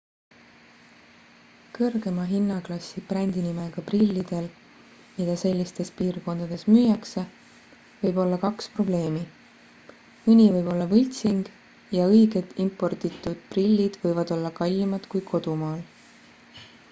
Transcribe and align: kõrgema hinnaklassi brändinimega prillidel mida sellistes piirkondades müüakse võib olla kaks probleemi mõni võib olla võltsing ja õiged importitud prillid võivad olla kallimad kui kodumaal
kõrgema 1.77 2.23
hinnaklassi 2.29 3.01
brändinimega 3.09 3.81
prillidel 3.89 4.45
mida 5.17 5.35
sellistes 5.41 5.91
piirkondades 5.99 6.63
müüakse 6.69 7.25
võib 8.05 8.17
olla 8.23 8.39
kaks 8.45 8.71
probleemi 8.77 9.21
mõni 10.23 10.47
võib 10.55 10.69
olla 10.77 10.87
võltsing 10.95 11.53
ja 11.99 12.07
õiged 12.15 12.55
importitud 12.67 13.45
prillid 13.53 14.01
võivad 14.07 14.33
olla 14.39 14.53
kallimad 14.63 15.07
kui 15.13 15.23
kodumaal 15.29 15.85